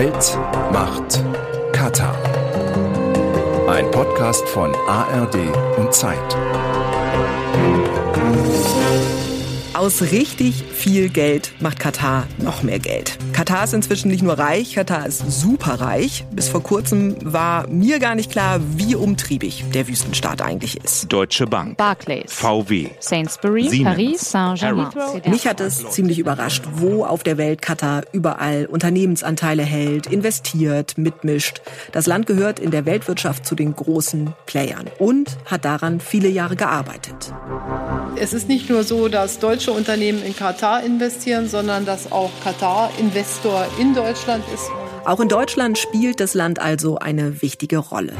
[0.00, 0.38] Geld,
[0.72, 1.24] Macht,
[1.72, 2.14] Katar.
[3.68, 5.34] Ein Podcast von ARD
[5.76, 6.36] und Zeit.
[9.74, 13.18] Aus richtig viel Geld macht Katar noch mehr Geld.
[13.38, 16.24] Katar ist inzwischen nicht nur reich, Katar ist superreich.
[16.32, 21.12] Bis vor kurzem war mir gar nicht klar, wie umtriebig der Wüstenstaat eigentlich ist.
[21.12, 24.88] Deutsche Bank, Barclays, VW, Sainsbury, Siemens, Paris, Saint-Germain.
[25.28, 31.60] Mich hat es ziemlich überrascht, wo auf der Welt Katar überall Unternehmensanteile hält, investiert, mitmischt.
[31.92, 36.56] Das Land gehört in der Weltwirtschaft zu den großen Playern und hat daran viele Jahre
[36.56, 37.32] gearbeitet.
[38.16, 42.90] Es ist nicht nur so, dass deutsche Unternehmen in Katar investieren, sondern dass auch Katar
[43.28, 44.70] Investor in Deutschland ist.
[45.04, 48.14] Auch in Deutschland spielt das Land also eine wichtige Rolle.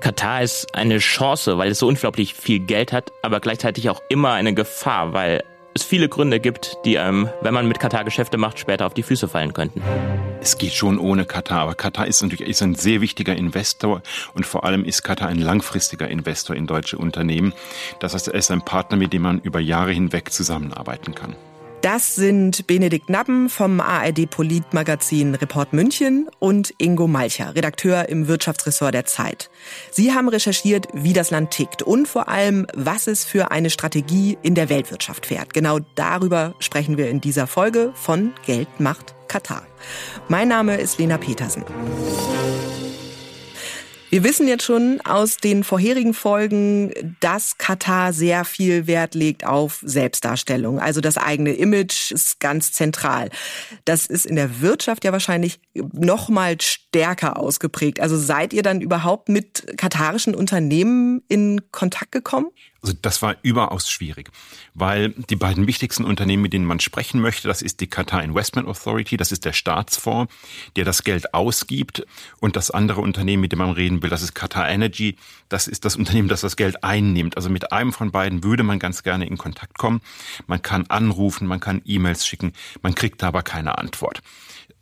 [0.00, 4.34] Katar ist eine Chance, weil es so unglaublich viel Geld hat, aber gleichzeitig auch immer
[4.34, 8.58] eine Gefahr, weil es viele Gründe gibt, die einem, wenn man mit Katar Geschäfte macht,
[8.58, 9.80] später auf die Füße fallen könnten.
[10.42, 14.02] Es geht schon ohne Katar, aber Katar ist natürlich ist ein sehr wichtiger Investor
[14.34, 17.54] und vor allem ist Katar ein langfristiger Investor in deutsche Unternehmen.
[17.98, 21.34] Das heißt, er ist ein Partner, mit dem man über Jahre hinweg zusammenarbeiten kann.
[21.82, 28.94] Das sind Benedikt Nappen vom ARD Politmagazin Report München und Ingo Malcher, Redakteur im Wirtschaftsressort
[28.94, 29.50] der Zeit.
[29.90, 34.38] Sie haben recherchiert, wie das Land tickt und vor allem, was es für eine Strategie
[34.42, 35.54] in der Weltwirtschaft fährt.
[35.54, 39.62] Genau darüber sprechen wir in dieser Folge von Geld macht Katar.
[40.28, 41.64] Mein Name ist Lena Petersen.
[44.12, 49.80] Wir wissen jetzt schon aus den vorherigen Folgen, dass Katar sehr viel Wert legt auf
[49.82, 50.78] Selbstdarstellung.
[50.78, 53.30] Also das eigene Image ist ganz zentral.
[53.86, 56.58] Das ist in der Wirtschaft ja wahrscheinlich noch mal
[56.92, 58.00] stärker ausgeprägt.
[58.00, 62.48] Also seid ihr dann überhaupt mit katarischen Unternehmen in Kontakt gekommen?
[62.82, 64.28] Also das war überaus schwierig,
[64.74, 68.68] weil die beiden wichtigsten Unternehmen, mit denen man sprechen möchte, das ist die Qatar Investment
[68.68, 70.30] Authority, das ist der Staatsfonds,
[70.76, 72.04] der das Geld ausgibt
[72.40, 75.16] und das andere Unternehmen, mit dem man reden will, das ist Qatar Energy,
[75.48, 77.36] das ist das Unternehmen, das das Geld einnimmt.
[77.36, 80.02] Also mit einem von beiden würde man ganz gerne in Kontakt kommen.
[80.46, 82.52] Man kann anrufen, man kann E-Mails schicken,
[82.82, 84.22] man kriegt aber keine Antwort.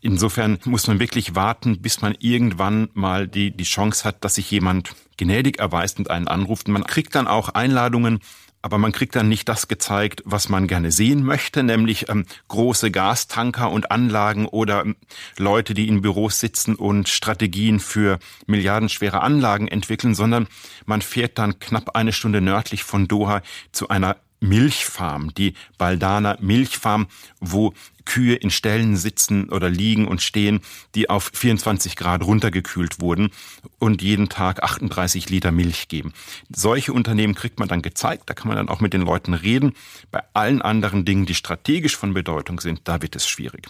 [0.00, 4.50] Insofern muss man wirklich warten, bis man irgendwann mal die, die Chance hat, dass sich
[4.50, 6.68] jemand gnädig erweist und einen anruft.
[6.68, 8.20] Man kriegt dann auch Einladungen,
[8.62, 12.90] aber man kriegt dann nicht das gezeigt, was man gerne sehen möchte, nämlich ähm, große
[12.90, 14.96] Gastanker und Anlagen oder ähm,
[15.38, 20.46] Leute, die in Büros sitzen und Strategien für milliardenschwere Anlagen entwickeln, sondern
[20.84, 27.06] man fährt dann knapp eine Stunde nördlich von Doha zu einer Milchfarm, die Baldana Milchfarm,
[27.40, 27.74] wo
[28.04, 30.60] Kühe in Ställen sitzen oder liegen und stehen,
[30.94, 33.30] die auf 24 Grad runtergekühlt wurden
[33.78, 36.12] und jeden Tag 38 Liter Milch geben.
[36.54, 39.74] Solche Unternehmen kriegt man dann gezeigt, da kann man dann auch mit den Leuten reden.
[40.10, 43.68] Bei allen anderen Dingen, die strategisch von Bedeutung sind, da wird es schwierig.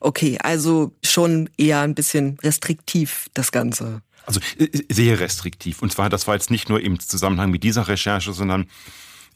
[0.00, 4.02] Okay, also schon eher ein bisschen restriktiv das Ganze.
[4.26, 5.82] Also äh, sehr restriktiv.
[5.82, 8.66] Und zwar, das war jetzt nicht nur im Zusammenhang mit dieser Recherche, sondern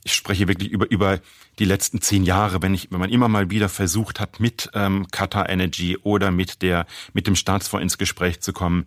[0.05, 1.21] ich spreche wirklich über, über
[1.59, 5.07] die letzten zehn Jahre, wenn ich, wenn man immer mal wieder versucht hat, mit ähm,
[5.11, 8.87] Qatar Energy oder mit der, mit dem Staatsfonds ins Gespräch zu kommen,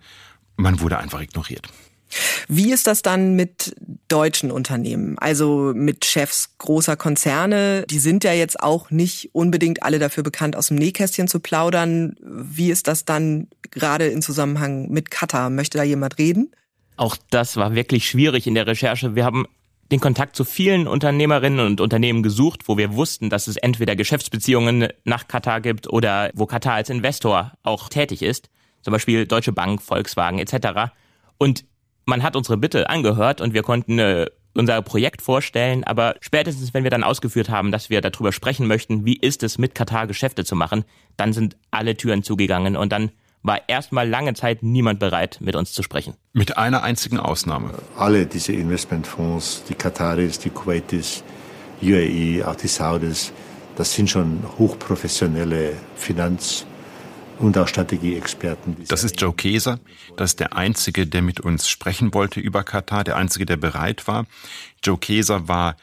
[0.57, 1.67] man wurde einfach ignoriert.
[2.47, 3.75] Wie ist das dann mit
[4.07, 7.85] deutschen Unternehmen, also mit Chefs großer Konzerne?
[7.89, 12.15] Die sind ja jetzt auch nicht unbedingt alle dafür bekannt, aus dem Nähkästchen zu plaudern.
[12.21, 15.49] Wie ist das dann gerade in Zusammenhang mit Qatar?
[15.49, 16.51] Möchte da jemand reden?
[16.95, 19.15] Auch das war wirklich schwierig in der Recherche.
[19.15, 19.47] Wir haben
[19.91, 24.87] den Kontakt zu vielen Unternehmerinnen und Unternehmen gesucht, wo wir wussten, dass es entweder Geschäftsbeziehungen
[25.03, 28.49] nach Katar gibt oder wo Katar als Investor auch tätig ist,
[28.81, 30.91] zum Beispiel Deutsche Bank, Volkswagen etc.
[31.37, 31.65] Und
[32.05, 36.83] man hat unsere Bitte angehört und wir konnten äh, unser Projekt vorstellen, aber spätestens, wenn
[36.83, 40.45] wir dann ausgeführt haben, dass wir darüber sprechen möchten, wie ist es mit Katar Geschäfte
[40.45, 40.85] zu machen,
[41.17, 43.11] dann sind alle Türen zugegangen und dann
[43.45, 46.15] war erstmal lange Zeit niemand bereit, mit uns zu sprechen.
[46.33, 47.73] Mit einer einzigen Ausnahme.
[47.95, 51.23] Alle diese Investmentfonds, die Kataris, die Kuwaitis,
[51.81, 53.31] UAE, auch die Saudis,
[53.75, 56.65] das sind schon hochprofessionelle Finanz-
[57.37, 58.77] und auch Strategieexperten.
[58.87, 59.79] Das ist Joe Keser.
[60.15, 64.07] Das ist der Einzige, der mit uns sprechen wollte über Katar, der Einzige, der bereit
[64.07, 64.25] war.
[64.83, 65.75] Joe Keser war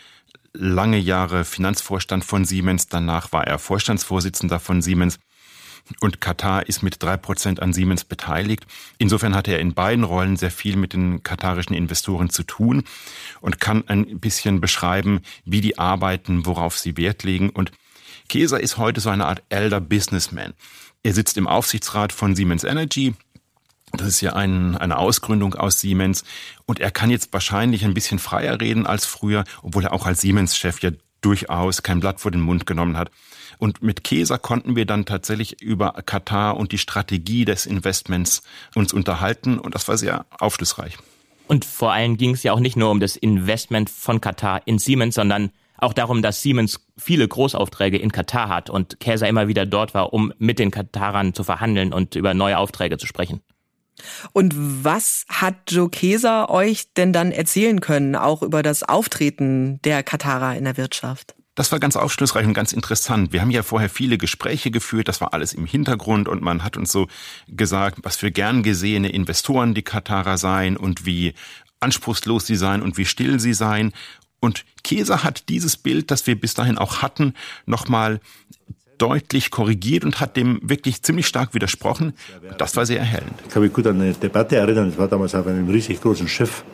[0.54, 5.19] lange Jahre Finanzvorstand von Siemens, danach war er Vorstandsvorsitzender von Siemens
[6.00, 8.67] und Katar ist mit drei Prozent an Siemens beteiligt.
[8.99, 12.84] Insofern hat er in beiden Rollen sehr viel mit den katarischen Investoren zu tun
[13.40, 17.50] und kann ein bisschen beschreiben, wie die arbeiten, worauf sie Wert legen.
[17.50, 17.73] Und
[18.29, 20.55] Keser ist heute so eine Art elder Businessman.
[21.02, 23.14] Er sitzt im Aufsichtsrat von Siemens Energy.
[23.93, 26.25] Das ist ja ein, eine Ausgründung aus Siemens.
[26.64, 30.20] Und er kann jetzt wahrscheinlich ein bisschen freier reden als früher, obwohl er auch als
[30.20, 30.90] Siemens-Chef ja
[31.20, 33.11] durchaus kein Blatt vor den Mund genommen hat.
[33.62, 38.42] Und mit Keser konnten wir dann tatsächlich über Katar und die Strategie des Investments
[38.74, 40.98] uns unterhalten und das war sehr aufschlussreich.
[41.46, 44.80] Und vor allem ging es ja auch nicht nur um das Investment von Katar in
[44.80, 49.64] Siemens, sondern auch darum, dass Siemens viele Großaufträge in Katar hat und Käser immer wieder
[49.64, 53.42] dort war, um mit den Katarern zu verhandeln und über neue Aufträge zu sprechen.
[54.32, 60.02] Und was hat Joe Keser euch denn dann erzählen können, auch über das Auftreten der
[60.02, 61.36] Katarer in der Wirtschaft?
[61.54, 63.32] Das war ganz aufschlussreich und ganz interessant.
[63.32, 66.78] Wir haben ja vorher viele Gespräche geführt, das war alles im Hintergrund und man hat
[66.78, 67.08] uns so
[67.46, 71.34] gesagt, was für gern gesehene Investoren die Katarer seien und wie
[71.81, 73.93] anspruchslos sie seien und wie still sie seien.
[74.40, 77.34] Und Käser hat dieses Bild, das wir bis dahin auch hatten,
[77.66, 78.20] nochmal
[78.96, 82.14] deutlich korrigiert und hat dem wirklich ziemlich stark widersprochen.
[82.56, 83.34] Das war sehr erhellend.
[83.44, 84.88] Ich kann mich gut an eine Debatte erinnern.
[84.88, 86.64] Das war damals auf einem riesig großen Schiff.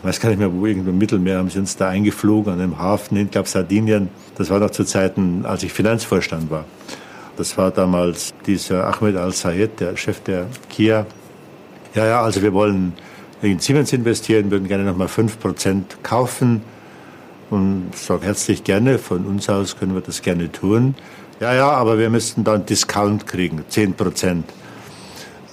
[0.00, 2.60] Ich weiß gar nicht mehr, wo irgendwo im Mittelmeer haben sie uns da eingeflogen, an
[2.60, 4.08] einem Hafen in, glaube Sardinien.
[4.36, 6.64] Das war noch zu Zeiten, als ich Finanzvorstand war.
[7.36, 11.06] Das war damals dieser Ahmed Al-Sayed, der Chef der Kia.
[11.94, 12.92] Ja, ja, also wir wollen
[13.42, 16.62] in Siemens investieren, würden gerne nochmal 5% kaufen.
[17.50, 20.94] Und ich sage herzlich gerne, von uns aus können wir das gerne tun.
[21.40, 24.44] Ja, ja, aber wir müssten dann Discount kriegen, 10 Prozent.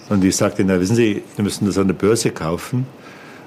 [0.09, 2.86] Und ich sagte, na wissen Sie, wir müssen das an der Börse kaufen.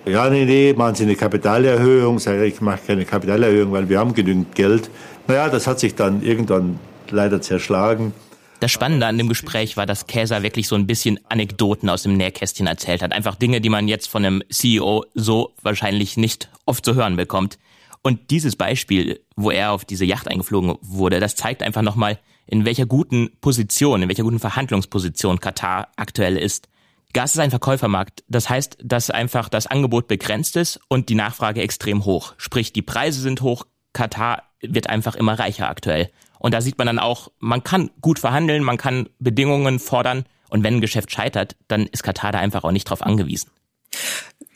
[0.09, 2.19] Ja, nee, nee, machen Sie eine Kapitalerhöhung.
[2.19, 4.89] Sag ich, ich mache keine Kapitalerhöhung, weil wir haben genügend Geld.
[5.27, 8.15] Naja, das hat sich dann irgendwann leider zerschlagen.
[8.61, 12.17] Das Spannende an dem Gespräch war, dass Käser wirklich so ein bisschen Anekdoten aus dem
[12.17, 13.13] Nähkästchen erzählt hat.
[13.13, 17.59] Einfach Dinge, die man jetzt von einem CEO so wahrscheinlich nicht oft zu hören bekommt.
[18.03, 22.65] Und dieses Beispiel, wo er auf diese Yacht eingeflogen wurde, das zeigt einfach nochmal, in
[22.65, 26.69] welcher guten Position, in welcher guten Verhandlungsposition Katar aktuell ist.
[27.13, 28.25] Gas ist ein Verkäufermarkt.
[28.29, 32.35] Das heißt, dass einfach das Angebot begrenzt ist und die Nachfrage extrem hoch.
[32.37, 33.65] Sprich, die Preise sind hoch.
[33.93, 36.11] Katar wird einfach immer reicher aktuell.
[36.39, 40.27] Und da sieht man dann auch, man kann gut verhandeln, man kann Bedingungen fordern.
[40.51, 43.51] Und wenn ein Geschäft scheitert, dann ist Katar da einfach auch nicht drauf angewiesen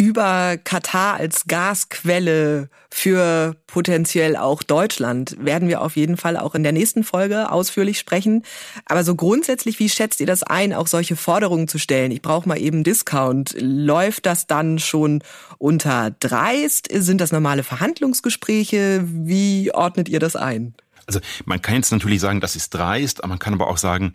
[0.02, 6.64] über Katar als Gasquelle für potenziell auch Deutschland werden wir auf jeden Fall auch in
[6.64, 8.42] der nächsten Folge ausführlich sprechen.
[8.84, 12.10] Aber so grundsätzlich, wie schätzt ihr das ein, auch solche Forderungen zu stellen?
[12.10, 13.54] Ich brauche mal eben Discount.
[13.60, 15.22] Läuft das dann schon
[15.58, 16.88] unter dreist?
[16.92, 19.04] Sind das normale Verhandlungsgespräche?
[19.04, 20.74] Wie ordnet ihr das ein?
[21.06, 24.14] Also man kann jetzt natürlich sagen, das ist dreist, aber man kann aber auch sagen,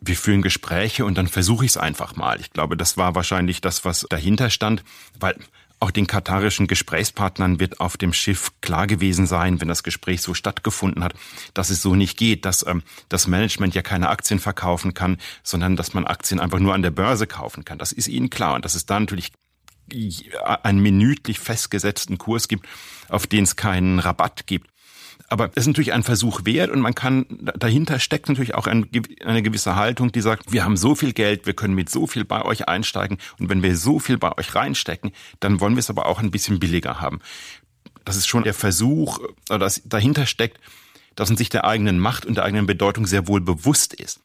[0.00, 2.40] wir führen Gespräche und dann versuche ich es einfach mal.
[2.40, 4.84] Ich glaube, das war wahrscheinlich das, was dahinter stand,
[5.18, 5.36] weil
[5.78, 10.32] auch den katarischen Gesprächspartnern wird auf dem Schiff klar gewesen sein, wenn das Gespräch so
[10.32, 11.14] stattgefunden hat,
[11.52, 15.76] dass es so nicht geht, dass ähm, das Management ja keine Aktien verkaufen kann, sondern
[15.76, 17.78] dass man Aktien einfach nur an der Börse kaufen kann.
[17.78, 19.32] Das ist ihnen klar und dass es da natürlich
[20.62, 22.66] einen minütlich festgesetzten Kurs gibt,
[23.08, 24.68] auf den es keinen Rabatt gibt.
[25.28, 27.26] Aber es ist natürlich ein Versuch wert und man kann,
[27.56, 28.88] dahinter steckt natürlich auch ein,
[29.24, 32.24] eine gewisse Haltung, die sagt, wir haben so viel Geld, wir können mit so viel
[32.24, 35.90] bei euch einsteigen und wenn wir so viel bei euch reinstecken, dann wollen wir es
[35.90, 37.20] aber auch ein bisschen billiger haben.
[38.04, 39.18] Das ist schon der Versuch,
[39.48, 40.60] dass dahinter steckt,
[41.16, 44.20] dass man sich der eigenen Macht und der eigenen Bedeutung sehr wohl bewusst ist.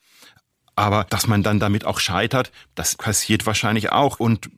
[0.75, 4.19] Aber dass man dann damit auch scheitert, das passiert wahrscheinlich auch.
[4.19, 4.49] Und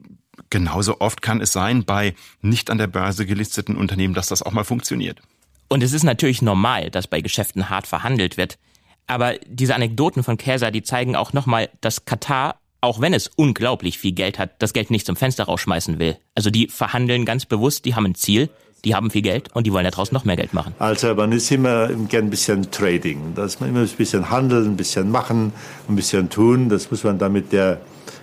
[0.50, 4.52] genauso oft kann es sein bei nicht an der Börse gelisteten Unternehmen, dass das auch
[4.52, 5.20] mal funktioniert.
[5.68, 8.58] Und es ist natürlich normal, dass bei Geschäften hart verhandelt wird.
[9.06, 13.98] Aber diese Anekdoten von Käser, die zeigen auch nochmal, dass Katar, auch wenn es unglaublich
[13.98, 16.16] viel Geld hat, das Geld nicht zum Fenster rausschmeißen will.
[16.34, 18.50] Also die verhandeln ganz bewusst, die haben ein Ziel,
[18.84, 20.74] die haben viel Geld und die wollen daraus noch mehr Geld machen.
[20.78, 24.76] Also man ist immer gern ein bisschen Trading, dass man immer ein bisschen handeln, ein
[24.76, 25.52] bisschen machen,
[25.88, 26.68] ein bisschen tun.
[26.68, 27.80] Das muss man dann mit der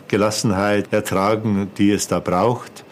[0.08, 2.84] Gelassenheit ertragen, die es da braucht.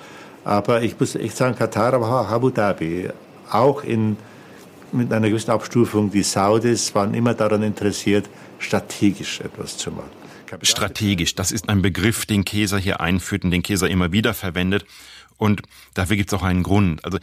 [0.46, 3.10] Aber ich muss echt sagen, Katar, aber Abu Dhabi,
[3.52, 4.18] auch in
[4.94, 8.30] mit einer gewissen Abstufung, die Saudis waren immer daran interessiert,
[8.60, 10.10] strategisch etwas zu machen.
[10.64, 14.86] Strategisch, das ist ein Begriff, den Käser hier einführt und den Käser immer wieder verwendet.
[15.38, 15.62] Und
[15.94, 17.06] dafür gibt es auch einen Grund.
[17.06, 17.20] Also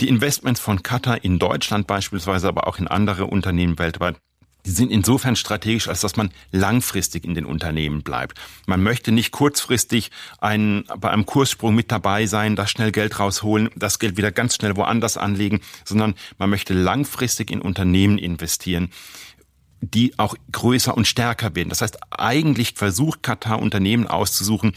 [0.00, 4.16] die Investments von Qatar in Deutschland beispielsweise, aber auch in andere Unternehmen weltweit,
[4.66, 8.38] die sind insofern strategisch, als dass man langfristig in den Unternehmen bleibt.
[8.66, 13.70] Man möchte nicht kurzfristig einen, bei einem Kurssprung mit dabei sein, da schnell Geld rausholen,
[13.76, 18.90] das Geld wieder ganz schnell woanders anlegen, sondern man möchte langfristig in Unternehmen investieren
[19.82, 21.68] die auch größer und stärker werden.
[21.68, 24.72] Das heißt, eigentlich versucht Katar Unternehmen auszusuchen,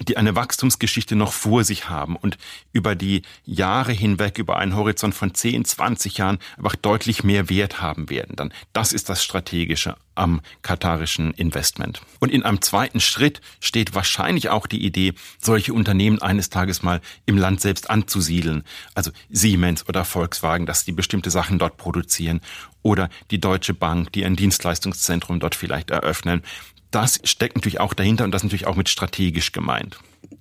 [0.00, 2.38] die eine Wachstumsgeschichte noch vor sich haben und
[2.72, 7.80] über die Jahre hinweg, über einen Horizont von 10, 20 Jahren einfach deutlich mehr Wert
[7.80, 8.36] haben werden.
[8.36, 12.00] Dann das ist das Strategische am katarischen Investment.
[12.20, 17.00] Und in einem zweiten Schritt steht wahrscheinlich auch die Idee, solche Unternehmen eines Tages mal
[17.26, 18.64] im Land selbst anzusiedeln.
[18.94, 22.40] Also Siemens oder Volkswagen, dass die bestimmte Sachen dort produzieren
[22.82, 26.42] oder die Deutsche Bank, die ein Dienstleistungszentrum dort vielleicht eröffnen
[26.94, 29.98] das steckt natürlich auch dahinter und das ist natürlich auch mit strategisch gemeint.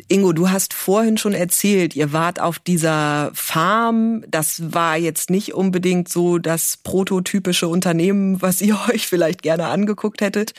[0.07, 4.23] Ingo, du hast vorhin schon erzählt, ihr wart auf dieser Farm.
[4.27, 10.21] Das war jetzt nicht unbedingt so das prototypische Unternehmen, was ihr euch vielleicht gerne angeguckt
[10.21, 10.53] hättet.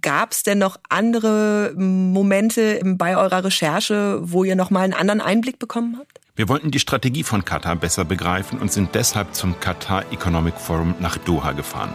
[0.00, 5.20] Gab es denn noch andere Momente bei eurer Recherche, wo ihr noch mal einen anderen
[5.20, 6.20] Einblick bekommen habt?
[6.36, 10.94] Wir wollten die Strategie von Katar besser begreifen und sind deshalb zum Qatar Economic Forum
[10.98, 11.94] nach Doha gefahren.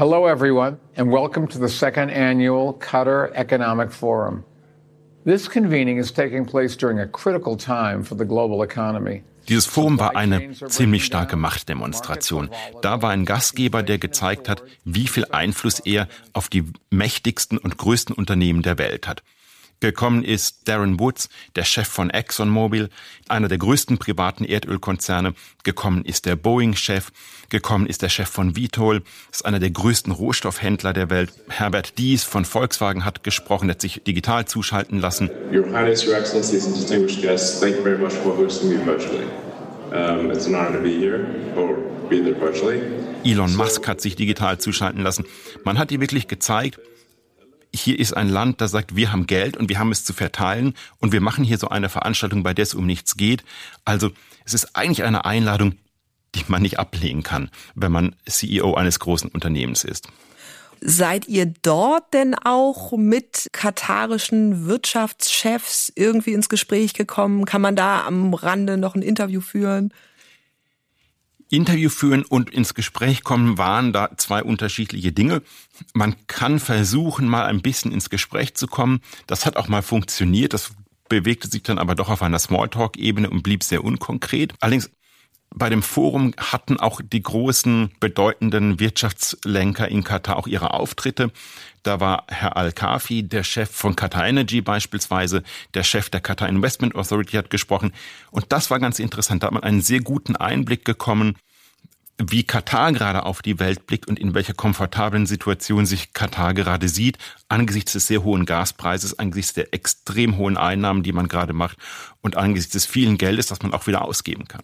[0.00, 4.44] Hello, everyone, and welcome to the second annual Qatar Economic Forum.
[5.26, 9.22] This convening is taking place during a critical time for the global economy.
[9.46, 12.48] Dieses Forum war eine ziemlich starke Machtdemonstration.
[12.80, 17.76] Da war ein Gastgeber, der gezeigt hat, wie viel Einfluss er auf die mächtigsten und
[17.76, 19.22] größten Unternehmen der Welt hat.
[19.80, 22.90] Gekommen ist Darren Woods, der Chef von ExxonMobil,
[23.28, 25.32] einer der größten privaten Erdölkonzerne.
[25.64, 27.10] Gekommen ist der Boeing-Chef.
[27.48, 31.32] Gekommen ist der Chef von Vitol, ist einer der größten Rohstoffhändler der Welt.
[31.48, 35.30] Herbert Dies von Volkswagen hat gesprochen, hat sich digital zuschalten lassen.
[35.50, 39.24] Your Highness, Your Excellencies and distinguished guests, thank you very much for hosting me virtually.
[39.92, 41.78] Um, it's an honor to be here, or
[42.10, 42.82] be there virtually.
[43.24, 45.24] Elon Musk hat sich digital zuschalten lassen.
[45.64, 46.78] Man hat dir wirklich gezeigt,
[47.74, 50.74] hier ist ein Land, das sagt, wir haben Geld und wir haben es zu verteilen
[50.98, 53.44] und wir machen hier so eine Veranstaltung, bei der es um nichts geht.
[53.84, 54.10] Also
[54.44, 55.74] es ist eigentlich eine Einladung,
[56.34, 60.08] die man nicht ablehnen kann, wenn man CEO eines großen Unternehmens ist.
[60.82, 67.44] Seid ihr dort denn auch mit katarischen Wirtschaftschefs irgendwie ins Gespräch gekommen?
[67.44, 69.92] Kann man da am Rande noch ein Interview führen?
[71.50, 75.42] Interview führen und ins Gespräch kommen waren da zwei unterschiedliche Dinge.
[75.92, 79.00] Man kann versuchen, mal ein bisschen ins Gespräch zu kommen.
[79.26, 80.54] Das hat auch mal funktioniert.
[80.54, 80.72] Das
[81.08, 84.54] bewegte sich dann aber doch auf einer Smalltalk-Ebene und blieb sehr unkonkret.
[84.60, 84.90] Allerdings
[85.52, 91.32] bei dem Forum hatten auch die großen bedeutenden Wirtschaftslenker in Katar auch ihre Auftritte.
[91.82, 95.42] Da war Herr Al-Kafi, der Chef von Qatar Energy beispielsweise,
[95.74, 97.92] der Chef der Qatar Investment Authority hat gesprochen.
[98.30, 99.42] Und das war ganz interessant.
[99.42, 101.36] Da hat man einen sehr guten Einblick gekommen,
[102.18, 106.88] wie Katar gerade auf die Welt blickt und in welcher komfortablen Situation sich Katar gerade
[106.88, 111.78] sieht, angesichts des sehr hohen Gaspreises, angesichts der extrem hohen Einnahmen, die man gerade macht
[112.20, 114.62] und angesichts des vielen Geldes, das man auch wieder ausgeben kann.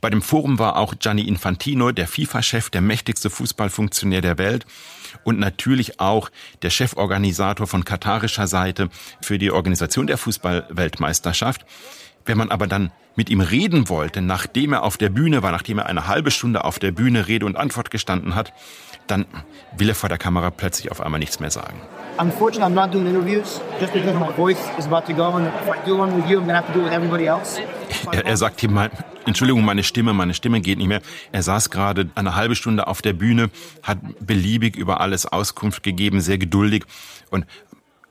[0.00, 4.64] Bei dem Forum war auch Gianni Infantino, der FIFA-Chef, der mächtigste Fußballfunktionär der Welt
[5.24, 6.30] und natürlich auch
[6.62, 8.88] der Cheforganisator von katarischer Seite
[9.20, 11.66] für die Organisation der Fußballweltmeisterschaft.
[12.24, 15.78] Wenn man aber dann mit ihm reden wollte, nachdem er auf der Bühne war, nachdem
[15.78, 18.52] er eine halbe Stunde auf der Bühne Rede und Antwort gestanden hat,
[19.06, 19.26] dann
[19.76, 21.80] will er vor der Kamera plötzlich auf einmal nichts mehr sagen.
[22.18, 25.68] Unfortunately, I'm not doing interviews just because my voice is about to go and if
[25.68, 27.60] I do one with you, I'm gonna have to do it with everybody else.
[28.12, 28.90] Er, er sagt hier mal,
[29.26, 31.02] Entschuldigung, meine Stimme, meine Stimme geht nicht mehr.
[31.32, 33.50] Er saß gerade eine halbe Stunde auf der Bühne,
[33.82, 36.84] hat beliebig über alles Auskunft gegeben, sehr geduldig
[37.30, 37.46] und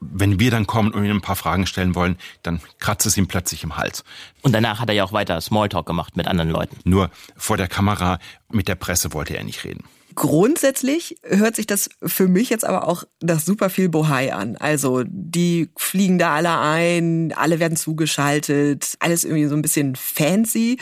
[0.02, 3.28] wenn wir dann kommen und ihm ein paar Fragen stellen wollen, dann kratzt es ihm
[3.28, 4.04] plötzlich im Hals.
[4.42, 6.78] Und danach hat er ja auch weiter Smalltalk gemacht mit anderen Leuten.
[6.86, 9.84] Nur vor der Kamera mit der Presse wollte er nicht reden.
[10.16, 14.58] Grundsätzlich hört sich das für mich jetzt aber auch nach super viel Bohai an.
[14.58, 20.78] Also die fliegen da alle ein, alle werden zugeschaltet, alles irgendwie so ein bisschen fancy.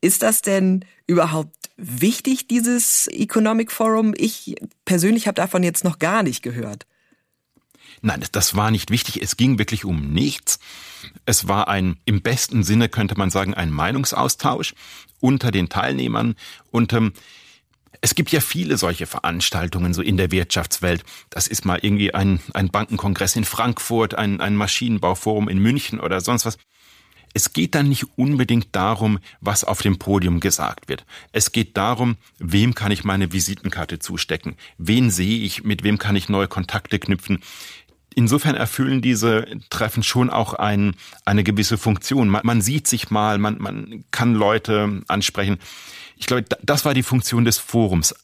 [0.00, 4.14] Ist das denn überhaupt wichtig, dieses Economic Forum?
[4.16, 6.86] Ich persönlich habe davon jetzt noch gar nicht gehört.
[8.00, 9.22] Nein, das war nicht wichtig.
[9.22, 10.58] Es ging wirklich um nichts.
[11.24, 14.74] Es war ein, im besten Sinne könnte man sagen, ein Meinungsaustausch
[15.20, 16.34] unter den Teilnehmern.
[16.72, 17.12] Und ähm,
[18.02, 21.04] es gibt ja viele solche Veranstaltungen so in der Wirtschaftswelt.
[21.30, 26.20] Das ist mal irgendwie ein, ein Bankenkongress in Frankfurt, ein, ein Maschinenbauforum in München oder
[26.20, 26.58] sonst was.
[27.32, 31.06] Es geht dann nicht unbedingt darum, was auf dem Podium gesagt wird.
[31.30, 34.56] Es geht darum, wem kann ich meine Visitenkarte zustecken?
[34.76, 35.62] Wen sehe ich?
[35.62, 37.38] Mit wem kann ich neue Kontakte knüpfen?
[38.14, 42.28] Insofern erfüllen diese Treffen schon auch ein, eine gewisse Funktion.
[42.28, 45.58] Man, man sieht sich mal, man, man kann Leute ansprechen.
[46.22, 48.14] Ich glaube, das war die Funktion des Forums.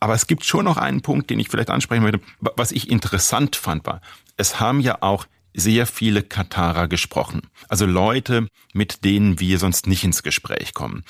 [0.00, 2.20] Aber es gibt schon noch einen Punkt, den ich vielleicht ansprechen möchte.
[2.40, 4.00] Was ich interessant fand, war,
[4.36, 7.42] es haben ja auch sehr viele Katarer gesprochen.
[7.68, 11.04] Also Leute, mit denen wir sonst nicht ins Gespräch kommen.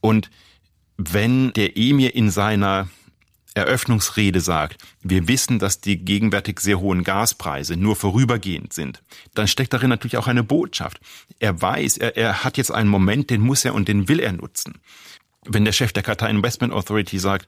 [0.00, 0.30] Und
[0.96, 2.88] wenn der Emir in seiner
[3.54, 9.02] Eröffnungsrede sagt, wir wissen, dass die gegenwärtig sehr hohen Gaspreise nur vorübergehend sind,
[9.34, 11.00] dann steckt darin natürlich auch eine Botschaft.
[11.40, 14.32] Er weiß, er, er hat jetzt einen Moment, den muss er und den will er
[14.32, 14.74] nutzen.
[15.48, 17.46] Wenn der Chef der Qatar Investment Authority sagt,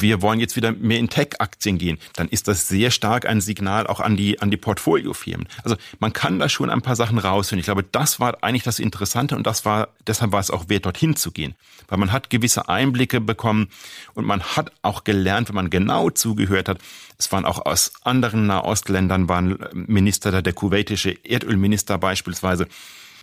[0.00, 3.86] wir wollen jetzt wieder mehr in Tech-Aktien gehen, dann ist das sehr stark ein Signal
[3.86, 5.46] auch an die, an die Portfoliofirmen.
[5.64, 7.60] Also man kann da schon ein paar Sachen rausfinden.
[7.60, 10.86] Ich glaube, das war eigentlich das Interessante und das war, deshalb war es auch wert,
[10.86, 11.54] dorthin zu gehen.
[11.88, 13.68] Weil man hat gewisse Einblicke bekommen
[14.14, 16.78] und man hat auch gelernt, wenn man genau zugehört hat,
[17.18, 22.66] es waren auch aus anderen Nahostländern waren Minister, der kuwaitische Erdölminister beispielsweise,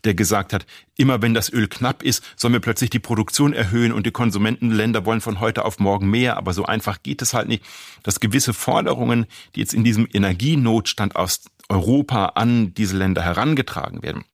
[0.03, 0.65] der gesagt hat,
[0.97, 5.05] immer wenn das Öl knapp ist, sollen wir plötzlich die Produktion erhöhen und die Konsumentenländer
[5.05, 7.63] wollen von heute auf morgen mehr, aber so einfach geht es halt nicht,
[8.03, 9.25] dass gewisse Forderungen,
[9.55, 14.25] die jetzt in diesem Energienotstand aus Europa an diese Länder herangetragen werden,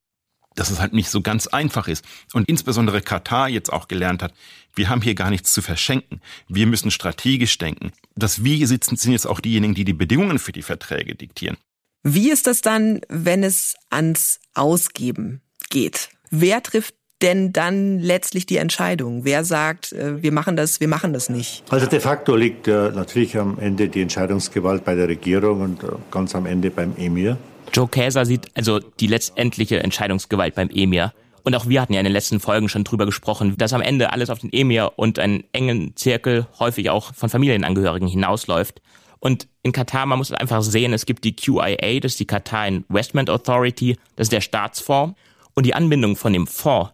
[0.56, 2.06] dass es halt nicht so ganz einfach ist.
[2.34, 4.34] Und insbesondere Katar jetzt auch gelernt hat,
[4.74, 6.22] wir haben hier gar nichts zu verschenken.
[6.48, 7.92] Wir müssen strategisch denken.
[8.16, 11.58] Dass wir hier sitzen, sind jetzt auch diejenigen, die die Bedingungen für die Verträge diktieren.
[12.04, 16.10] Wie ist das dann, wenn es ans Ausgeben geht.
[16.32, 19.24] Wer trifft denn dann letztlich die Entscheidung?
[19.24, 21.64] Wer sagt, äh, wir machen das, wir machen das nicht?
[21.70, 25.88] Also de facto liegt ja natürlich am Ende die Entscheidungsgewalt bei der Regierung und äh,
[26.12, 27.38] ganz am Ende beim Emir.
[27.74, 31.14] Joe Käser sieht also die letztendliche Entscheidungsgewalt beim Emir.
[31.44, 34.12] Und auch wir hatten ja in den letzten Folgen schon drüber gesprochen, dass am Ende
[34.12, 38.82] alles auf den Emir und einen engen Zirkel, häufig auch von Familienangehörigen hinausläuft.
[39.20, 42.68] Und in Katar, man muss einfach sehen, es gibt die QIA, das ist die Qatar
[42.68, 45.16] Investment Authority, das ist der Staatsfonds.
[45.56, 46.92] Und die Anbindung von dem Fonds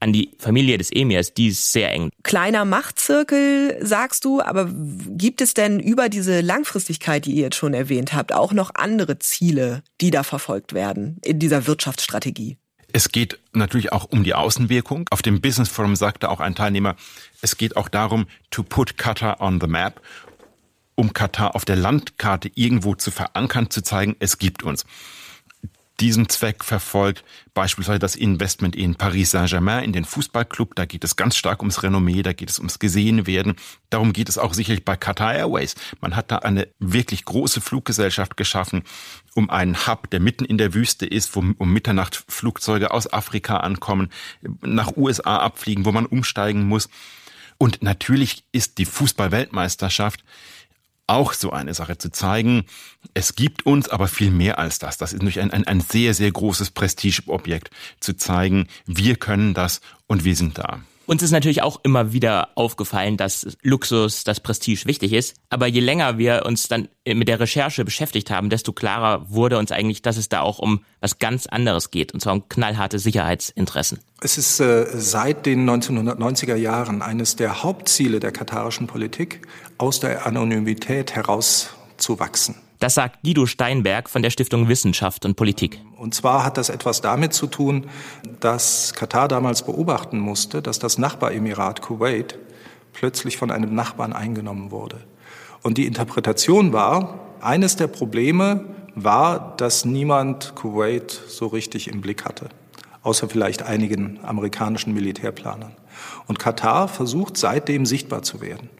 [0.00, 2.10] an die Familie des Emirs, die ist sehr eng.
[2.22, 7.74] Kleiner Machtzirkel, sagst du, aber gibt es denn über diese Langfristigkeit, die ihr jetzt schon
[7.74, 12.56] erwähnt habt, auch noch andere Ziele, die da verfolgt werden in dieser Wirtschaftsstrategie?
[12.92, 15.06] Es geht natürlich auch um die Außenwirkung.
[15.10, 16.96] Auf dem Business Forum sagte auch ein Teilnehmer,
[17.42, 20.00] es geht auch darum, to put Qatar on the map,
[20.94, 24.86] um Katar auf der Landkarte irgendwo zu verankern, zu zeigen, es gibt uns
[26.00, 27.24] diesen Zweck verfolgt.
[27.52, 30.74] Beispielsweise das Investment in Paris Saint-Germain, in den Fußballclub.
[30.74, 33.56] Da geht es ganz stark ums Renommee, da geht es ums Gesehenwerden.
[33.90, 35.74] Darum geht es auch sicherlich bei Qatar Airways.
[36.00, 38.82] Man hat da eine wirklich große Fluggesellschaft geschaffen,
[39.34, 43.58] um einen Hub, der mitten in der Wüste ist, wo um Mitternacht Flugzeuge aus Afrika
[43.58, 44.10] ankommen,
[44.62, 46.88] nach USA abfliegen, wo man umsteigen muss.
[47.58, 50.24] Und natürlich ist die Fußballweltmeisterschaft
[51.10, 52.64] auch so eine Sache zu zeigen,
[53.14, 54.96] es gibt uns aber viel mehr als das.
[54.96, 59.80] Das ist natürlich ein, ein, ein sehr, sehr großes Prestigeobjekt, zu zeigen, wir können das
[60.06, 60.80] und wir sind da.
[61.10, 65.34] Uns ist natürlich auch immer wieder aufgefallen, dass Luxus, das Prestige wichtig ist.
[65.48, 69.72] Aber je länger wir uns dann mit der Recherche beschäftigt haben, desto klarer wurde uns
[69.72, 73.98] eigentlich, dass es da auch um was ganz anderes geht, und zwar um knallharte Sicherheitsinteressen.
[74.20, 79.42] Es ist äh, seit den 1990er Jahren eines der Hauptziele der katarischen Politik,
[79.78, 82.54] aus der Anonymität herauszuwachsen.
[82.80, 85.82] Das sagt Guido Steinberg von der Stiftung Wissenschaft und Politik.
[85.98, 87.86] Und zwar hat das etwas damit zu tun,
[88.40, 92.38] dass Katar damals beobachten musste, dass das Nachbaremirat Kuwait
[92.94, 94.96] plötzlich von einem Nachbarn eingenommen wurde.
[95.62, 98.64] Und die Interpretation war, eines der Probleme
[98.94, 102.48] war, dass niemand Kuwait so richtig im Blick hatte,
[103.02, 105.76] außer vielleicht einigen amerikanischen Militärplanern.
[106.28, 108.70] Und Katar versucht seitdem sichtbar zu werden.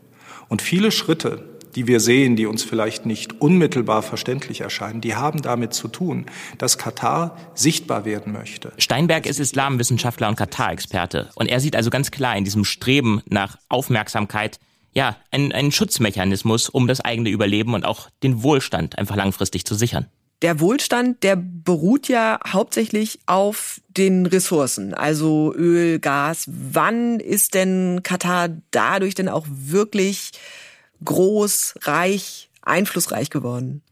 [0.48, 5.42] Und viele Schritte, die wir sehen, die uns vielleicht nicht unmittelbar verständlich erscheinen, die haben
[5.42, 6.26] damit zu tun,
[6.58, 8.72] dass Katar sichtbar werden möchte.
[8.78, 11.30] Steinberg ist Islamwissenschaftler und Katar-Experte.
[11.34, 14.58] Und er sieht also ganz klar in diesem Streben nach Aufmerksamkeit
[14.92, 19.74] ja, einen, einen Schutzmechanismus, um das eigene Überleben und auch den Wohlstand einfach langfristig zu
[19.74, 20.06] sichern.
[20.42, 26.46] Der Wohlstand, der beruht ja hauptsächlich auf den Ressourcen, also Öl, Gas.
[26.48, 30.32] Wann ist denn Katar dadurch denn auch wirklich
[31.04, 33.82] groß, reich, einflussreich geworden?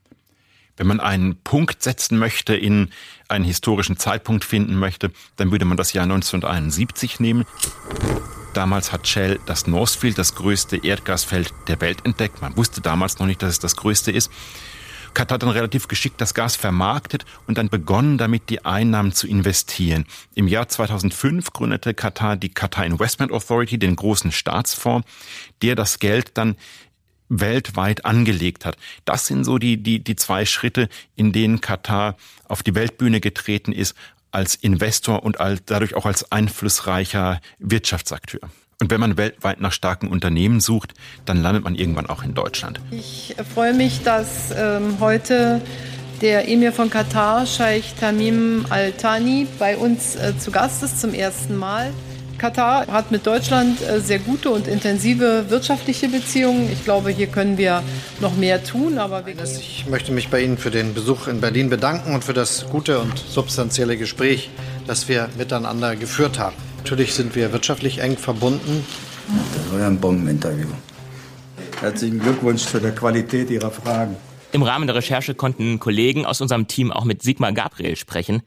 [0.76, 2.90] Wenn man einen Punkt setzen möchte, in
[3.26, 7.44] einen historischen Zeitpunkt finden möchte, dann würde man das Jahr 1971 nehmen.
[8.54, 12.40] Damals hat Shell das Northfield, das größte Erdgasfeld der Welt, entdeckt.
[12.40, 14.30] Man wusste damals noch nicht, dass es das größte ist.
[15.14, 19.26] Katar hat dann relativ geschickt das Gas vermarktet und dann begonnen damit die Einnahmen zu
[19.26, 20.06] investieren.
[20.34, 25.08] Im Jahr 2005 gründete Katar die Qatar Investment Authority, den großen Staatsfonds,
[25.62, 26.56] der das Geld dann
[27.28, 28.76] weltweit angelegt hat.
[29.04, 33.72] Das sind so die, die, die zwei Schritte, in denen Katar auf die Weltbühne getreten
[33.72, 33.94] ist
[34.30, 38.40] als Investor und als, dadurch auch als einflussreicher Wirtschaftsakteur.
[38.80, 42.80] Und wenn man weltweit nach starken Unternehmen sucht, dann landet man irgendwann auch in Deutschland.
[42.92, 45.60] Ich freue mich, dass ähm, heute
[46.20, 51.56] der Emir von Katar, Scheich Tamim Al-Thani, bei uns äh, zu Gast ist zum ersten
[51.56, 51.92] Mal.
[52.38, 56.70] Katar hat mit Deutschland äh, sehr gute und intensive wirtschaftliche Beziehungen.
[56.72, 57.83] Ich glaube, hier können wir
[58.20, 58.98] noch mehr tun.
[58.98, 62.68] Aber ich möchte mich bei Ihnen für den Besuch in Berlin bedanken und für das
[62.70, 64.51] gute und substanzielle Gespräch,
[64.87, 66.57] das wir miteinander geführt haben.
[66.79, 68.87] Natürlich sind wir wirtschaftlich eng verbunden.
[69.55, 70.68] Das war ja ein Bombeninterview.
[71.81, 74.16] Herzlichen Glückwunsch zu der Qualität Ihrer Fragen.
[74.53, 78.42] Im Rahmen der Recherche konnten Kollegen aus unserem Team auch mit Sigmar Gabriel sprechen.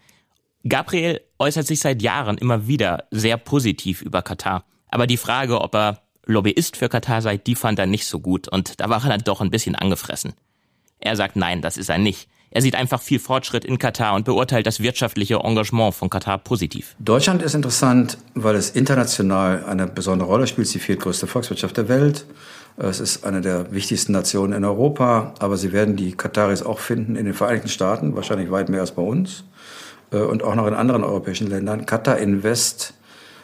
[0.67, 4.63] Gabriel äußert sich seit Jahren immer wieder sehr positiv über Katar.
[4.89, 8.47] Aber die Frage, ob er Lobbyist für Katar sei, die fand er nicht so gut
[8.47, 10.33] und da war er dann doch ein bisschen angefressen.
[10.99, 12.29] Er sagt nein, das ist er nicht.
[12.51, 16.95] Er sieht einfach viel Fortschritt in Katar und beurteilt das wirtschaftliche Engagement von Katar positiv.
[16.99, 20.67] Deutschland ist interessant, weil es international eine besondere Rolle spielt.
[20.67, 22.25] Es ist die viertgrößte Volkswirtschaft der Welt.
[22.77, 25.33] Es ist eine der wichtigsten Nationen in Europa.
[25.39, 28.91] Aber Sie werden die Kataris auch finden in den Vereinigten Staaten, wahrscheinlich weit mehr als
[28.91, 29.45] bei uns.
[30.11, 31.85] Äh, und auch noch in anderen europäischen Ländern.
[31.85, 32.93] Qatar Invest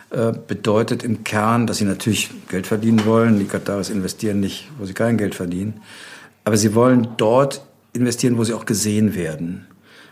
[0.09, 3.39] äh, bedeutet im Kern, dass sie natürlich Geld verdienen wollen.
[3.39, 5.81] Die Kataris investieren nicht, wo sie kein Geld verdienen.
[6.43, 7.61] Aber sie wollen dort
[7.93, 9.67] investieren, wo sie auch gesehen werden.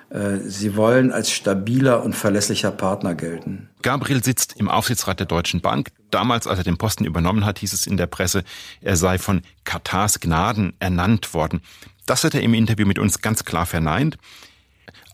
[0.10, 3.70] Äh, sie wollen als stabiler und verlässlicher Partner gelten.
[3.82, 5.92] Gabriel sitzt im Aufsichtsrat der Deutschen Bank.
[6.12, 8.44] Damals, als er den Posten übernommen hat, hieß es in der Presse,
[8.82, 11.62] er sei von Katars Gnaden ernannt worden.
[12.06, 14.18] Das hat er im Interview mit uns ganz klar verneint.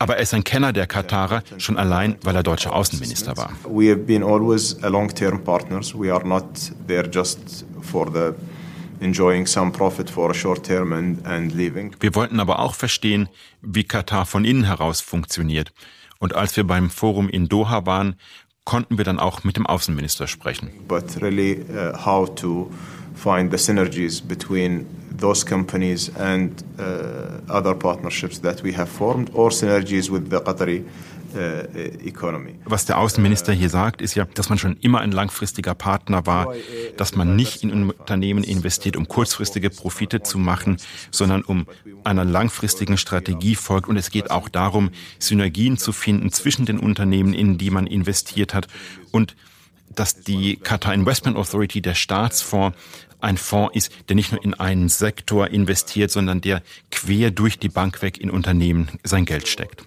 [0.01, 3.51] Aber er ist ein Kenner der Katarer, schon allein, weil er deutscher Außenminister war.
[3.69, 5.93] We have been always long-term partners.
[5.93, 6.43] We are not
[6.87, 8.33] there just for the
[8.99, 11.95] enjoying some profit for a short term and, and leaving.
[11.99, 13.29] Wir wollten aber auch verstehen,
[13.61, 15.71] wie Katar von innen heraus funktioniert.
[16.17, 18.15] Und als wir beim Forum in Doha waren,
[18.65, 20.71] konnten wir dann auch mit dem Außenminister sprechen.
[20.87, 22.71] But really uh, how to
[23.13, 24.87] find the synergies between
[25.21, 30.83] those companies and uh, other partnerships that we have formed or synergies with the Qatari
[31.33, 31.63] uh.
[32.65, 36.53] Was der Außenminister hier sagt, ist ja, dass man schon immer ein langfristiger Partner war,
[36.97, 40.77] dass man nicht in Unternehmen investiert, um kurzfristige Profite zu machen,
[41.09, 41.67] sondern um
[42.03, 43.87] einer langfristigen Strategie folgt.
[43.87, 48.53] Und es geht auch darum, Synergien zu finden zwischen den Unternehmen, in die man investiert
[48.53, 48.67] hat
[49.11, 49.35] und
[49.95, 52.77] dass die Qatar Investment Authority, der Staatsfonds,
[53.23, 57.69] ein Fonds ist, der nicht nur in einen Sektor investiert, sondern der quer durch die
[57.69, 59.85] Bank weg in Unternehmen sein Geld steckt.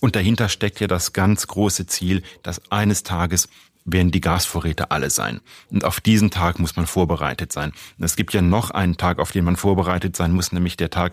[0.00, 3.48] Und dahinter steckt ja das ganz große Ziel, dass eines Tages
[3.84, 5.40] werden die Gasvorräte alle sein.
[5.70, 7.72] Und auf diesen Tag muss man vorbereitet sein.
[7.98, 10.90] Und es gibt ja noch einen Tag, auf den man vorbereitet sein muss, nämlich der
[10.90, 11.12] Tag,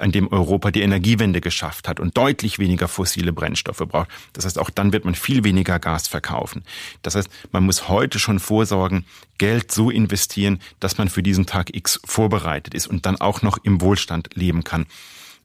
[0.00, 4.08] an dem Europa die Energiewende geschafft hat und deutlich weniger fossile Brennstoffe braucht.
[4.32, 6.64] Das heißt, auch dann wird man viel weniger Gas verkaufen.
[7.02, 9.04] Das heißt, man muss heute schon vorsorgen,
[9.38, 13.58] Geld so investieren, dass man für diesen Tag X vorbereitet ist und dann auch noch
[13.62, 14.86] im Wohlstand leben kann.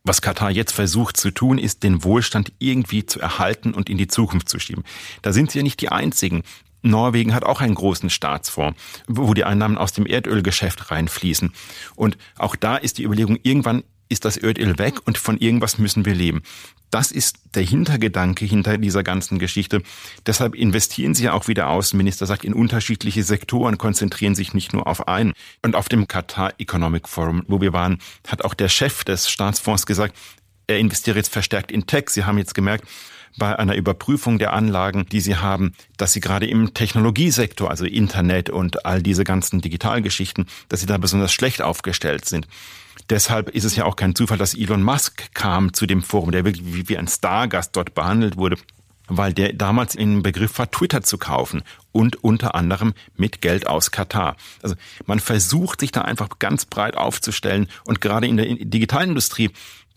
[0.04, 4.08] Was Katar jetzt versucht zu tun, ist, den Wohlstand irgendwie zu erhalten und in die
[4.08, 4.84] Zukunft zu schieben.
[5.22, 6.44] Da sind sie ja nicht die Einzigen.
[6.82, 11.54] Norwegen hat auch einen großen Staatsfonds, wo die Einnahmen aus dem Erdölgeschäft reinfließen.
[11.96, 16.06] Und auch da ist die Überlegung, irgendwann ist das Erdöl weg und von irgendwas müssen
[16.06, 16.44] wir leben.
[16.92, 19.82] Das ist der Hintergedanke hinter dieser ganzen Geschichte.
[20.26, 24.74] Deshalb investieren Sie ja auch, wie der Außenminister sagt, in unterschiedliche Sektoren, konzentrieren sich nicht
[24.74, 25.34] nur auf einen.
[25.64, 29.86] Und auf dem Qatar Economic Forum, wo wir waren, hat auch der Chef des Staatsfonds
[29.86, 30.16] gesagt,
[30.68, 32.10] er investiert jetzt verstärkt in Tech.
[32.10, 32.86] Sie haben jetzt gemerkt,
[33.38, 38.50] bei einer Überprüfung der Anlagen, die sie haben, dass sie gerade im Technologiesektor, also Internet
[38.50, 42.48] und all diese ganzen Digitalgeschichten, dass sie da besonders schlecht aufgestellt sind.
[43.12, 46.46] Deshalb ist es ja auch kein Zufall, dass Elon Musk kam zu dem Forum, der
[46.46, 48.58] wirklich wie ein Stargast dort behandelt wurde
[49.14, 53.92] weil der damals im Begriff war, Twitter zu kaufen und unter anderem mit Geld aus
[53.92, 54.38] Katar.
[54.64, 59.52] Also man versucht sich da einfach ganz breit aufzustellen und gerade in der Digitalindustrie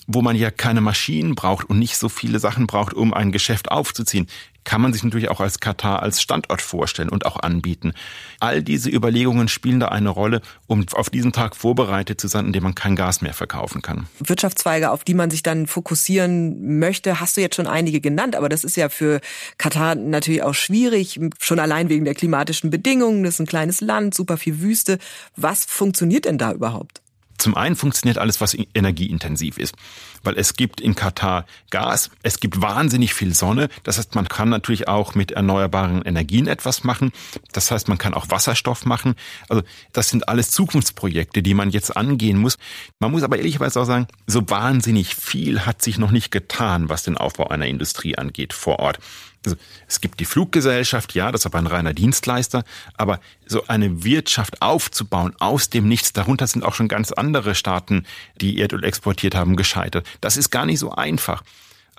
[0.07, 3.71] wo man ja keine Maschinen braucht und nicht so viele Sachen braucht, um ein Geschäft
[3.71, 4.27] aufzuziehen,
[4.65, 7.93] kann man sich natürlich auch als Katar als Standort vorstellen und auch anbieten.
[8.41, 12.53] All diese Überlegungen spielen da eine Rolle, um auf diesen Tag vorbereitet zu sein, in
[12.53, 14.07] dem man kein Gas mehr verkaufen kann.
[14.19, 18.49] Wirtschaftszweige, auf die man sich dann fokussieren möchte, hast du jetzt schon einige genannt, aber
[18.49, 19.21] das ist ja für
[19.59, 23.23] Katar natürlich auch schwierig, schon allein wegen der klimatischen Bedingungen.
[23.23, 24.99] Das ist ein kleines Land, super viel Wüste.
[25.37, 27.04] Was funktioniert denn da überhaupt?
[27.39, 29.75] Zum einen funktioniert alles, was energieintensiv ist,
[30.23, 34.49] weil es gibt in Katar Gas, es gibt wahnsinnig viel Sonne, das heißt, man kann
[34.49, 37.13] natürlich auch mit erneuerbaren Energien etwas machen,
[37.53, 39.15] das heißt, man kann auch Wasserstoff machen,
[39.49, 42.57] also das sind alles Zukunftsprojekte, die man jetzt angehen muss.
[43.01, 47.03] Man muss aber ehrlicherweise auch sagen, so wahnsinnig viel hat sich noch nicht getan, was
[47.03, 48.99] den Aufbau einer Industrie angeht vor Ort.
[49.47, 52.65] Also, es gibt die Fluggesellschaft, ja, das ist aber ein reiner Dienstleister,
[52.97, 58.07] aber so eine Wirtschaft aufzubauen aus dem Nichts, darunter sind auch schon ganz andere Staaten,
[58.41, 60.07] die Erdöl exportiert haben, gescheitert.
[60.21, 61.43] Das ist gar nicht so einfach.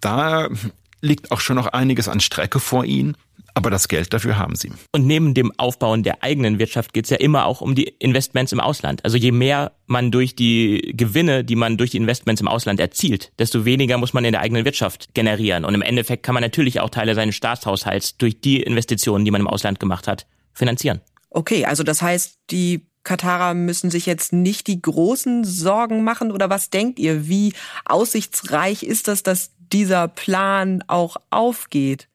[0.02, 0.50] Da
[1.06, 3.16] liegt auch schon noch einiges an Strecke vor ihnen.
[3.58, 4.70] Aber das Geld dafür haben sie.
[4.92, 8.52] Und neben dem Aufbauen der eigenen Wirtschaft geht es ja immer auch um die Investments
[8.52, 9.06] im Ausland.
[9.06, 13.32] Also je mehr man durch die Gewinne, die man durch die Investments im Ausland erzielt,
[13.40, 15.64] desto weniger muss man in der eigenen Wirtschaft generieren.
[15.64, 19.40] Und im Endeffekt kann man natürlich auch Teile seines Staatshaushalts durch die Investitionen, die man
[19.40, 21.00] im Ausland gemacht hat, finanzieren.
[21.30, 26.50] Okay, also das heißt, die Katarer müssen sich jetzt nicht die großen Sorgen machen oder
[26.50, 27.28] was denkt ihr?
[27.28, 27.54] Wie
[27.86, 32.08] aussichtsreich ist das, dass dieser Plan auch aufgeht?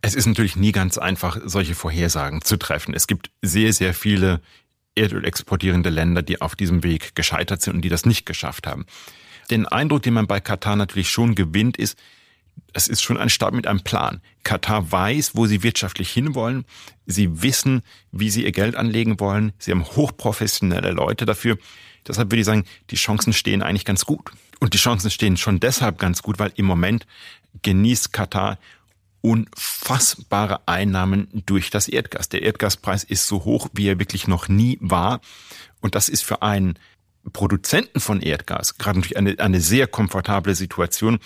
[0.00, 2.94] Es ist natürlich nie ganz einfach, solche Vorhersagen zu treffen.
[2.94, 4.40] Es gibt sehr, sehr viele
[4.94, 8.84] Erdöl exportierende Länder, die auf diesem Weg gescheitert sind und die das nicht geschafft haben.
[9.50, 11.96] Den Eindruck, den man bei Katar natürlich schon gewinnt, ist,
[12.74, 14.20] es ist schon ein Staat mit einem Plan.
[14.44, 16.64] Katar weiß, wo sie wirtschaftlich hinwollen.
[17.06, 19.52] Sie wissen, wie sie ihr Geld anlegen wollen.
[19.58, 21.58] Sie haben hochprofessionelle Leute dafür.
[22.06, 24.32] Deshalb würde ich sagen, die Chancen stehen eigentlich ganz gut.
[24.62, 27.04] Und die Chancen stehen schon deshalb ganz gut, weil im Moment
[27.62, 28.60] genießt Katar
[29.20, 32.28] unfassbare Einnahmen durch das Erdgas.
[32.28, 35.20] Der Erdgaspreis ist so hoch, wie er wirklich noch nie war.
[35.80, 36.78] Und das ist für einen
[37.32, 41.18] Produzenten von Erdgas gerade natürlich eine, eine sehr komfortable Situation.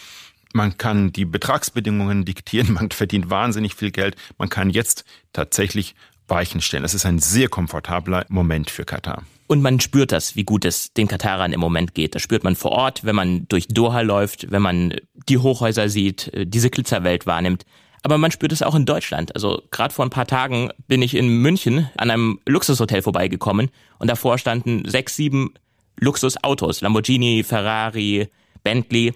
[0.55, 5.94] Man kann die Betragsbedingungen diktieren, man verdient wahnsinnig viel Geld, man kann jetzt tatsächlich
[6.27, 6.85] Weichen stellen.
[6.85, 9.25] Das ist ein sehr komfortabler Moment für Katar.
[9.48, 12.14] Und man spürt das, wie gut es den Katarern im Moment geht.
[12.14, 14.94] Das spürt man vor Ort, wenn man durch Doha läuft, wenn man
[15.28, 17.64] die Hochhäuser sieht, diese Glitzerwelt wahrnimmt.
[18.02, 19.35] Aber man spürt es auch in Deutschland.
[19.35, 24.09] Also gerade vor ein paar Tagen bin ich in München an einem Luxushotel vorbeigekommen und
[24.09, 25.54] davor standen sechs, sieben
[25.98, 28.28] Luxusautos, Lamborghini, Ferrari,
[28.62, 29.14] Bentley,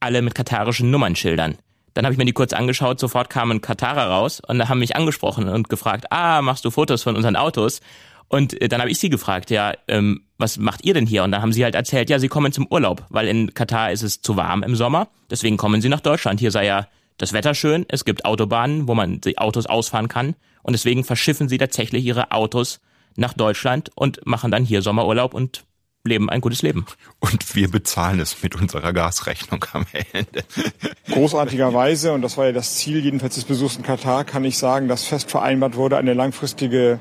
[0.00, 1.56] alle mit katarischen Nummernschildern.
[1.94, 5.48] Dann habe ich mir die kurz angeschaut, sofort kamen Katarer raus und haben mich angesprochen
[5.48, 7.80] und gefragt, ah, machst du Fotos von unseren Autos?
[8.32, 11.22] Und äh, dann habe ich sie gefragt, ja, ähm, was macht ihr denn hier?
[11.22, 14.02] Und dann haben sie halt erzählt, ja, sie kommen zum Urlaub, weil in Katar ist
[14.02, 15.08] es zu warm im Sommer.
[15.30, 16.40] Deswegen kommen sie nach Deutschland.
[16.40, 20.34] Hier sei ja das Wetter schön, es gibt Autobahnen, wo man die Autos ausfahren kann
[20.62, 22.80] und deswegen verschiffen sie tatsächlich ihre Autos
[23.16, 25.64] nach Deutschland und machen dann hier Sommerurlaub und
[26.04, 26.86] leben ein gutes Leben.
[27.20, 30.42] Und wir bezahlen es mit unserer Gasrechnung am Ende.
[31.08, 34.88] Großartigerweise, und das war ja das Ziel jedenfalls des Besuchs in Katar, kann ich sagen,
[34.88, 36.98] dass fest vereinbart wurde, eine langfristige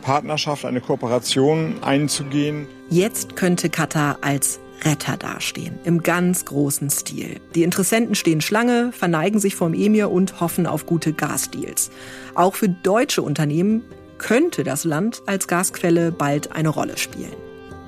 [0.00, 2.66] Energiepartnerschaft, eine Kooperation einzugehen.
[2.88, 7.38] Jetzt könnte Katar als Retter dastehen, im ganz großen Stil.
[7.54, 11.90] Die Interessenten stehen Schlange, verneigen sich vom Emir und hoffen auf gute Gasdeals.
[12.34, 13.82] Auch für deutsche Unternehmen
[14.16, 17.36] könnte das Land als Gasquelle bald eine Rolle spielen.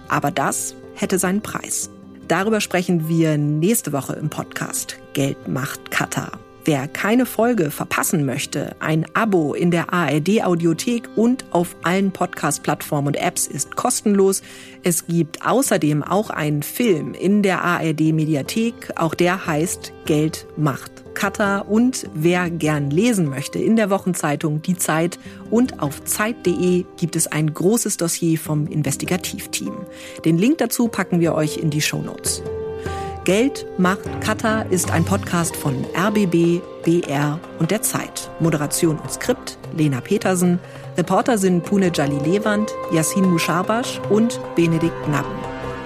[0.09, 1.89] Aber das hätte seinen Preis.
[2.29, 6.39] Darüber sprechen wir nächste Woche im Podcast Geld macht Katar.
[6.65, 13.09] Wer keine Folge verpassen möchte, ein Abo in der ARD Audiothek und auf allen Podcast-Plattformen
[13.09, 14.43] und Apps ist kostenlos.
[14.85, 21.03] Es gibt außerdem auch einen Film in der ARD Mediathek, auch der heißt Geld macht
[21.15, 25.19] Katar und wer gern lesen möchte in der Wochenzeitung Die Zeit
[25.51, 29.75] und auf Zeit.de gibt es ein großes Dossier vom Investigativteam.
[30.25, 32.43] Den Link dazu packen wir euch in die Show Notes.
[33.25, 38.29] Geld macht Katar ist ein Podcast von RBB, BR und der Zeit.
[38.41, 40.59] Moderation und Skript Lena Petersen.
[40.97, 45.39] Reporter sind Pune Jali Lewand, Yassin Mushabash und Benedikt Nabben.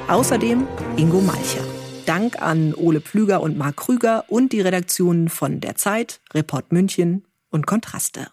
[0.09, 1.64] Außerdem Ingo Malcher.
[2.07, 7.27] Dank an Ole Pflüger und Marc Krüger und die Redaktionen von der Zeit, Report München
[7.51, 8.29] und Kontraste.